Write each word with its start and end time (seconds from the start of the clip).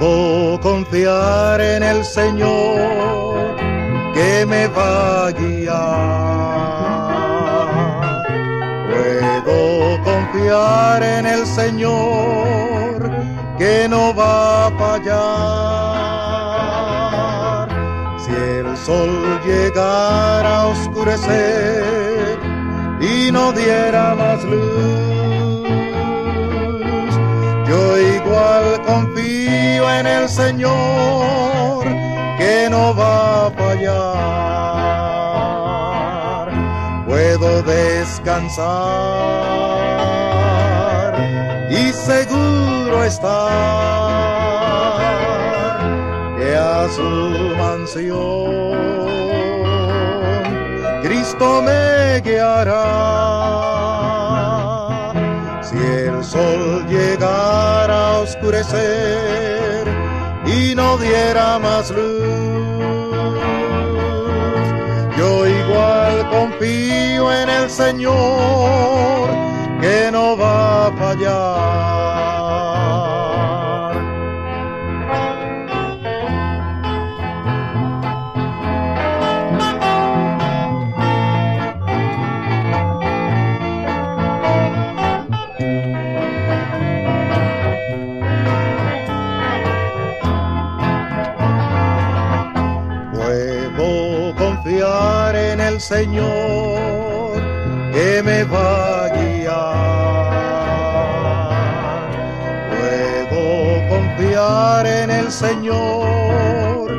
confiar 0.00 1.60
en 1.60 1.82
el 1.82 2.04
Señor 2.04 3.56
que 4.14 4.46
me 4.46 4.66
va 4.68 5.26
a 5.26 5.32
guiar. 5.32 5.80
Puedo 8.90 10.02
confiar 10.02 11.02
en 11.02 11.26
el 11.26 11.44
Señor 11.46 13.10
que 13.58 13.86
no 13.88 14.14
va 14.14 14.66
a 14.66 14.70
fallar. 14.70 15.10
Si 18.18 18.32
el 18.32 18.76
sol 18.76 19.40
llegara 19.44 20.60
a 20.60 20.66
oscurecer 20.68 22.38
y 23.00 23.30
no 23.32 23.52
diera 23.52 24.14
más 24.14 24.44
luz, 24.44 25.39
Señor 30.30 31.84
que 32.38 32.68
no 32.70 32.94
va 32.94 33.46
a 33.46 33.50
fallar. 33.50 34.10
Puedo 37.04 37.62
descansar 37.64 38.68
y 41.68 41.92
seguro 41.92 43.02
estar 43.04 43.28
que 46.38 46.56
a 46.56 46.88
su 46.96 47.10
mansión 47.58 48.70
Cristo 51.02 51.60
me 51.62 52.20
guiará. 52.20 52.86
Si 55.60 55.76
el 55.76 56.22
sol 56.22 56.86
llegara 56.88 58.10
a 58.10 58.18
oscurecer 58.20 59.49
y 60.46 60.74
no 60.74 60.98
diera 60.98 61.58
más 61.58 61.90
luz, 61.90 63.40
yo 65.16 65.46
igual 65.46 66.28
confío 66.30 67.32
en 67.32 67.48
el 67.48 67.70
Señor 67.70 69.28
que 69.80 70.10
no 70.12 70.36
va 70.36 70.86
a 70.86 70.92
fallar. 70.92 72.09
En 95.36 95.60
el 95.60 95.80
Señor 95.80 97.40
que 97.92 98.22
me 98.22 98.44
va 98.44 99.04
a 99.04 99.08
guiar. 99.08 99.50
Puedo 102.70 103.88
confiar 103.88 104.86
en 104.86 105.10
el 105.10 105.30
Señor 105.30 106.90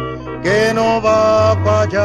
que 0.44 0.74
no 0.74 1.02
va 1.02 1.52
a 1.52 1.56
fallar. 1.64 2.02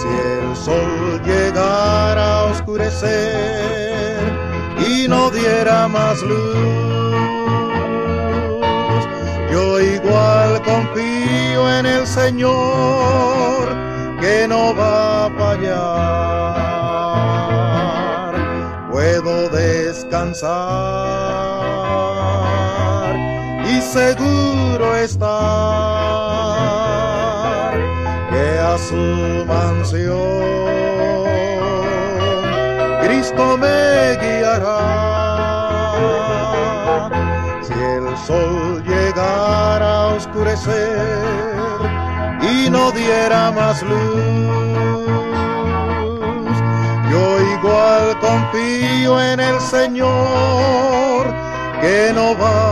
Si 0.00 0.08
el 0.08 0.56
sol 0.56 1.20
llegara 1.24 2.40
a 2.40 2.44
oscurecer 2.44 4.20
y 4.88 5.08
no 5.08 5.30
diera 5.30 5.88
más 5.88 6.22
luz, 6.22 6.56
yo 9.52 9.80
igual 9.80 10.62
confío 10.62 11.39
Señor 12.10 13.68
que 14.20 14.46
no 14.48 14.74
va 14.74 15.26
a 15.26 15.30
fallar. 15.38 16.00
Puedo 18.90 19.48
descansar 19.48 20.50
y 23.64 23.80
seguro 23.80 24.96
estar 24.96 25.28
que 28.30 28.58
a 28.58 28.76
su 28.76 29.44
mansión 29.46 30.42
Cristo 33.02 33.56
me 33.56 34.16
guiará. 34.20 34.80
Si 37.62 37.72
el 37.72 38.16
sol 38.26 38.82
llegara 38.82 39.90
a 40.02 40.06
oscurecer 40.16 41.69
y 42.66 42.70
no 42.70 42.90
diera 42.92 43.50
más 43.52 43.82
luz, 43.82 43.98
yo 47.10 47.40
igual 47.56 48.18
confío 48.20 49.20
en 49.20 49.40
el 49.40 49.60
Señor 49.60 51.26
que 51.80 52.12
no 52.14 52.36
va 52.38 52.69